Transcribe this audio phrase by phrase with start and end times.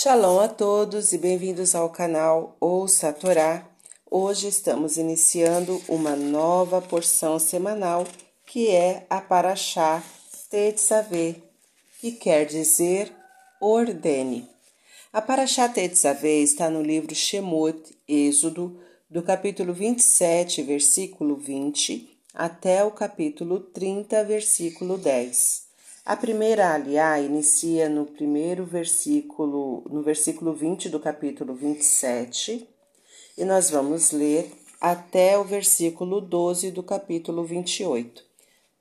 [0.00, 3.68] Shalom a todos e bem-vindos ao canal Ouça a Torá.
[4.08, 8.06] Hoje estamos iniciando uma nova porção semanal
[8.46, 10.00] que é a Paraxá
[10.48, 11.42] Tetzaveh,
[12.00, 13.12] que quer dizer
[13.60, 14.48] ordene.
[15.12, 18.80] A Paraxá Tetzaveh está no livro Shemot, Êxodo,
[19.10, 25.67] do capítulo 27, versículo 20, até o capítulo 30, versículo 10.
[26.08, 32.66] A primeira aliá inicia no primeiro versículo, no versículo 20 do capítulo 27,
[33.36, 38.24] e nós vamos ler até o versículo 12 do capítulo 28.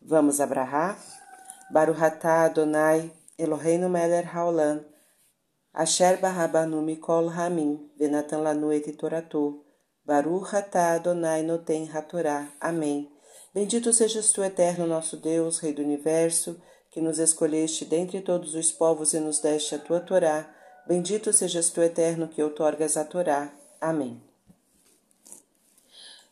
[0.00, 1.04] Vamos abrahar?
[1.68, 4.84] Baruhatá Adonai, Eloheinu Meler Haolam,
[5.74, 9.64] Asher Barabanu Mikol Ramin, Venatan Lanu Et Toratou,
[10.04, 12.46] Baruhatá Adonai Noten Hatorá.
[12.60, 13.10] Amém.
[13.52, 16.62] Bendito sejas tu, eterno nosso Deus, Rei do Universo,
[16.96, 20.50] que nos escolheste dentre todos os povos e nos deste a tua Torá.
[20.86, 23.52] Bendito sejas tu, eterno, que outorgas a Torá.
[23.78, 24.18] Amém.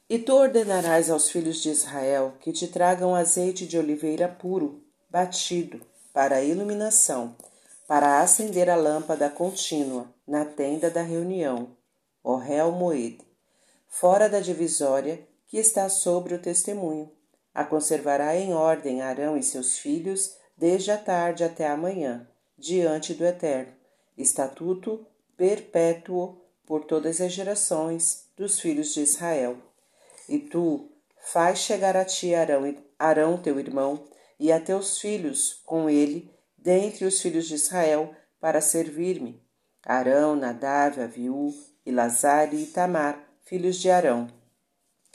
[0.08, 5.84] E tu ordenarás aos filhos de Israel que te tragam azeite de oliveira puro, batido,
[6.14, 7.36] para a iluminação,
[7.86, 11.76] para acender a lâmpada contínua na tenda da reunião,
[12.22, 13.18] o réu Moed,
[13.86, 17.12] fora da divisória que está sobre o testemunho.
[17.52, 23.14] A conservará em ordem Arão e seus filhos desde a tarde até a manhã, diante
[23.14, 23.72] do Eterno,
[24.16, 29.56] estatuto perpétuo por todas as gerações dos filhos de Israel.
[30.28, 34.04] E tu faz chegar a ti Arão, Arão teu irmão,
[34.38, 39.42] e a teus filhos com ele, dentre os filhos de Israel, para servir-me.
[39.84, 44.28] Arão, Nadav, Aviú, Elazar e Tamar, filhos de Arão.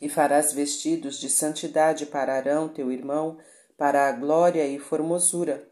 [0.01, 3.37] E farás vestidos de santidade para Arão, teu irmão,
[3.79, 5.65] para a glória e formosura.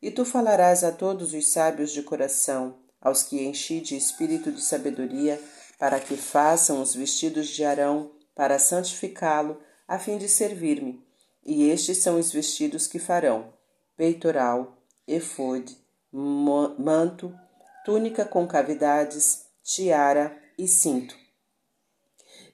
[0.00, 4.62] E tu falarás a todos os sábios de coração, aos que enchi de espírito de
[4.62, 5.38] sabedoria,
[5.78, 11.04] para que façam os vestidos de Arão, para santificá-lo, a fim de servir-me.
[11.44, 13.52] E estes são os vestidos que farão:
[13.94, 15.76] peitoral, efode,
[16.10, 17.34] manto,
[17.84, 21.14] túnica com cavidades, tiara e cinto.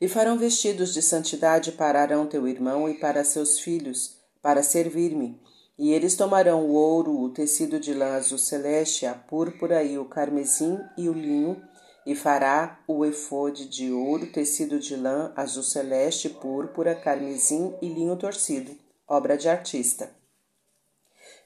[0.01, 4.16] E farão vestidos de santidade para Arão teu irmão e para seus filhos,
[4.47, 5.43] para servir-me.
[5.77, 10.05] E eles tomarão o ouro, o tecido de lã azul celeste, a púrpura e o
[10.05, 11.61] carmesim e o linho,
[12.07, 18.15] e fará o efode de ouro, tecido de lã azul celeste, púrpura, carmesim e linho
[18.15, 18.71] torcido,
[19.09, 20.15] obra de artista.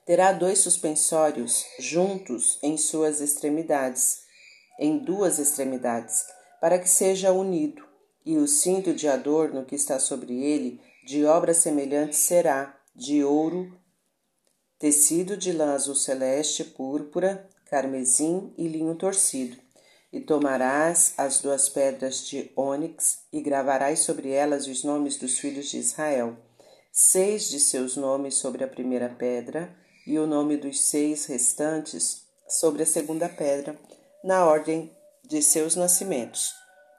[0.04, 4.24] Terá dois suspensórios juntos em suas extremidades,
[4.78, 6.26] em duas extremidades,
[6.60, 7.82] para que seja unido,
[8.26, 13.78] e o cinto de adorno que está sobre ele, de obra semelhante será, de ouro,
[14.78, 19.56] tecido de lã azul celeste, púrpura, carmesim e linho torcido.
[20.12, 25.70] E tomarás as duas pedras de ônix e gravarás sobre elas os nomes dos filhos
[25.70, 26.36] de Israel,
[26.90, 29.72] seis de seus nomes sobre a primeira pedra
[30.06, 33.78] e o nome dos seis restantes sobre a segunda pedra,
[34.24, 34.90] na ordem
[35.24, 36.52] de seus nascimentos.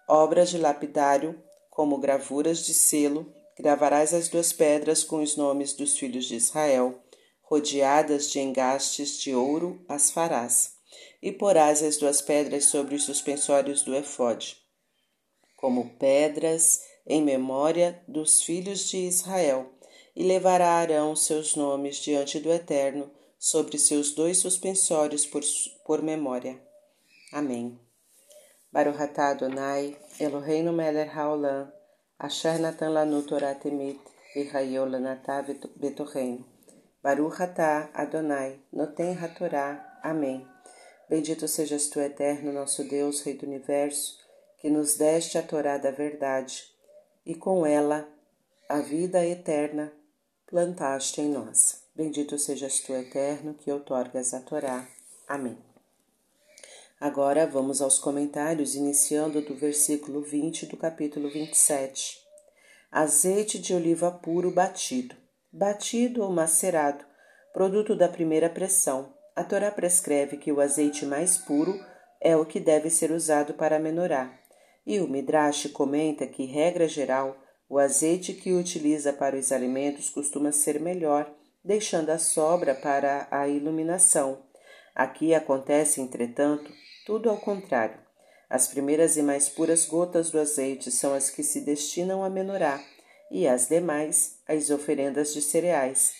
[0.07, 5.96] Obras de lapidário, como gravuras de selo, Gravarás as duas pedras com os nomes dos
[5.96, 7.00] filhos de Israel,
[7.44, 10.78] rodeadas de engastes de ouro as farás,
[11.22, 14.58] e porás as duas pedras sobre os suspensórios do efode,
[15.56, 19.70] como pedras em memória dos filhos de Israel,
[20.16, 25.44] e levará Arão seus nomes diante do Eterno sobre seus dois suspensórios por,
[25.86, 26.60] por memória.
[27.32, 27.80] Amém.
[28.72, 31.72] Baruch Adonai, Eloheinu melech haolam,
[32.24, 34.00] Asher Natan Lanu Torah Temit,
[34.36, 35.44] Vihayol Lanatá
[35.76, 36.46] Betorreino.
[37.02, 38.59] Baruch Atá Adonai.
[40.04, 40.48] Amém.
[41.10, 44.20] Bendito sejas tu, eterno, nosso Deus, Rei do Universo,
[44.60, 46.64] que nos deste a Torá da verdade,
[47.26, 48.08] e com ela
[48.70, 49.92] a vida eterna
[50.46, 51.88] plantaste em nós.
[51.96, 54.88] Bendito sejas tu, eterno, que outorgas a Torá.
[55.28, 55.58] Amém.
[57.01, 62.20] Agora vamos aos comentários, iniciando do versículo 20 do capítulo 27.
[62.94, 65.16] Azeite de oliva puro batido,
[65.50, 67.06] batido ou macerado,
[67.54, 69.14] produto da primeira pressão.
[69.34, 71.74] A Torá prescreve que o azeite mais puro
[72.20, 74.38] é o que deve ser usado para menorar.
[74.86, 77.38] E o Midrash comenta que, regra geral,
[77.70, 81.34] o azeite que utiliza para os alimentos costuma ser melhor,
[81.64, 84.44] deixando a sobra para a iluminação.
[84.94, 86.70] Aqui acontece, entretanto,
[87.06, 88.11] tudo ao contrário.
[88.51, 92.83] As primeiras e mais puras gotas do azeite são as que se destinam a menorar,
[93.31, 96.12] e as demais, as oferendas de cereais.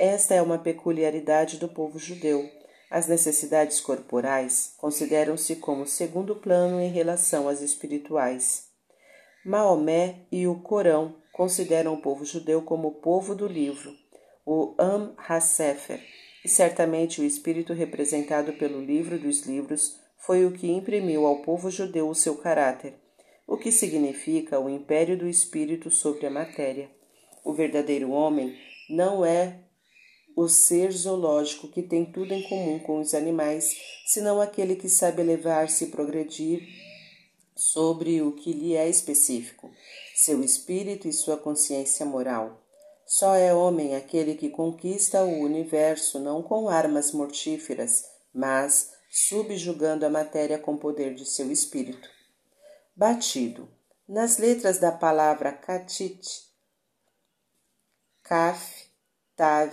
[0.00, 2.48] Esta é uma peculiaridade do povo judeu.
[2.90, 8.68] As necessidades corporais consideram-se como segundo plano em relação às espirituais.
[9.44, 13.94] Maomé e o Corão consideram o povo judeu como o povo do livro,
[14.46, 16.00] o Am HaSefer,
[16.42, 21.70] e certamente o espírito representado pelo livro dos livros foi o que imprimiu ao povo
[21.70, 22.94] judeu o seu caráter,
[23.46, 26.90] o que significa o império do espírito sobre a matéria.
[27.44, 28.56] O verdadeiro homem
[28.88, 29.60] não é
[30.34, 33.70] o ser zoológico que tem tudo em comum com os animais,
[34.06, 36.66] senão aquele que sabe elevar-se e progredir
[37.54, 39.70] sobre o que lhe é específico,
[40.16, 42.62] seu espírito e sua consciência moral.
[43.06, 50.10] Só é homem aquele que conquista o universo não com armas mortíferas, mas subjugando a
[50.10, 52.10] matéria com o poder de seu espírito.
[52.96, 53.68] Batido.
[54.08, 56.26] Nas letras da palavra katit,
[58.24, 58.90] kaf,
[59.36, 59.72] tav,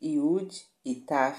[0.00, 1.38] iud e taf,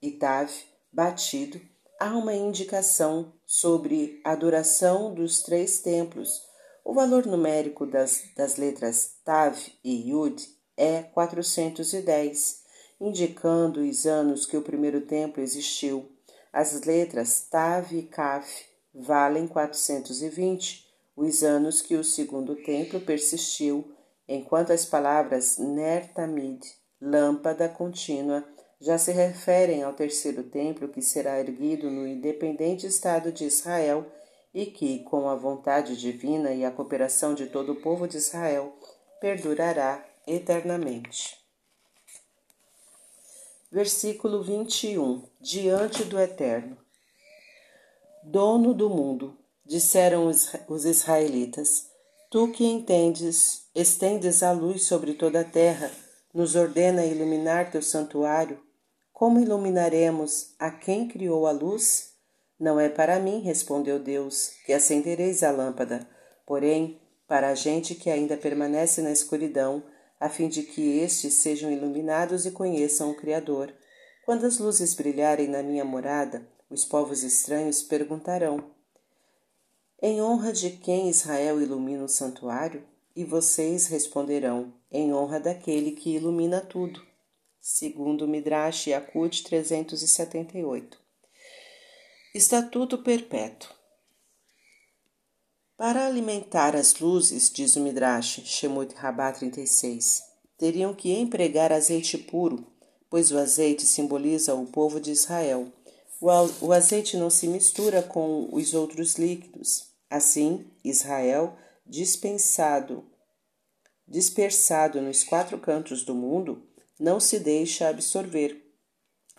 [0.00, 0.48] e tav,
[0.92, 1.60] batido,
[1.98, 6.40] há uma indicação sobre a duração dos três templos.
[6.84, 10.40] O valor numérico das, das letras tav e yud
[10.76, 12.62] é 410,
[13.00, 16.15] indicando os anos que o primeiro templo existiu.
[16.58, 18.64] As letras Tav e Kaf
[18.94, 23.94] valem 420, os anos que o segundo templo persistiu,
[24.26, 26.64] enquanto as palavras Ner Tamid,
[26.98, 28.42] lâmpada contínua,
[28.80, 34.06] já se referem ao terceiro templo que será erguido no independente Estado de Israel
[34.54, 38.74] e que, com a vontade divina e a cooperação de todo o povo de Israel,
[39.20, 41.45] perdurará eternamente.
[43.76, 46.78] Versículo 21 Diante do Eterno
[48.24, 49.36] Dono do mundo,
[49.66, 51.84] disseram os israelitas,
[52.30, 55.90] tu que entendes, estendes a luz sobre toda a terra,
[56.32, 58.58] nos ordena iluminar teu santuário.
[59.12, 62.14] Como iluminaremos a quem criou a luz?
[62.58, 66.08] Não é para mim, respondeu Deus, que acendereis a lâmpada,
[66.46, 69.82] porém, para a gente que ainda permanece na escuridão,
[70.18, 73.74] a fim de que estes sejam iluminados e conheçam o Criador.
[74.24, 78.70] Quando as luzes brilharem na minha morada, os povos estranhos perguntarão:
[80.02, 82.84] Em honra de quem Israel ilumina o santuário?
[83.14, 87.00] E vocês responderão: Em honra daquele que ilumina tudo.
[87.60, 90.98] Segundo Midrash Yakut 378.
[92.34, 93.75] Estatuto Perpétuo
[95.76, 100.22] para alimentar as luzes, diz o Midrash, Shemot Rabá 36,
[100.56, 102.66] teriam que empregar azeite puro,
[103.10, 105.70] pois o azeite simboliza o povo de Israel.
[106.18, 109.90] O azeite não se mistura com os outros líquidos.
[110.08, 113.04] Assim, Israel, dispensado,
[114.08, 116.66] dispersado nos quatro cantos do mundo,
[116.98, 118.62] não se deixa absorver.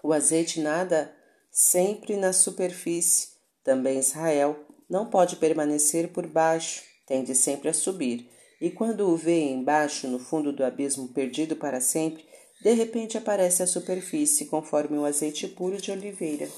[0.03, 1.11] O azeite nada
[1.49, 3.29] sempre na superfície.
[3.63, 8.29] Também Israel não pode permanecer por baixo, tende sempre a subir,
[8.59, 12.25] e quando o vê embaixo, no fundo do abismo perdido para sempre,
[12.61, 16.49] de repente aparece à superfície, conforme o azeite puro de oliveira.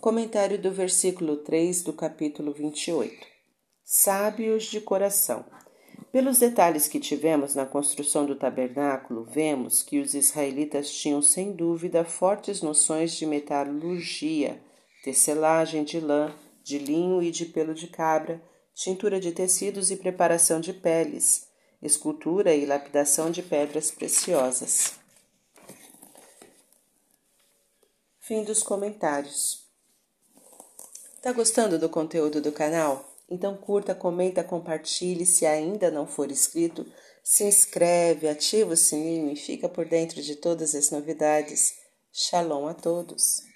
[0.00, 3.26] Comentário do versículo 3 do capítulo 28.
[3.84, 5.44] Sábios de coração.
[6.10, 12.04] Pelos detalhes que tivemos na construção do tabernáculo, vemos que os israelitas tinham sem dúvida
[12.04, 14.60] fortes noções de metalurgia,
[15.04, 16.34] tecelagem de lã,
[16.66, 18.42] de linho e de pelo de cabra,
[18.74, 21.46] tintura de tecidos e preparação de peles,
[21.80, 24.94] escultura e lapidação de pedras preciosas.
[28.18, 29.64] Fim dos comentários.
[31.22, 33.14] Tá gostando do conteúdo do canal?
[33.30, 35.24] Então curta, comenta, compartilhe.
[35.24, 36.84] Se ainda não for inscrito,
[37.22, 41.74] se inscreve, ativa o sininho e fica por dentro de todas as novidades.
[42.12, 43.55] Shalom a todos!